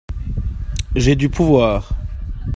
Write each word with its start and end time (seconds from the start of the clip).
J'ai 0.95 1.15
du 1.15 1.29
pouvoir. 1.29 1.91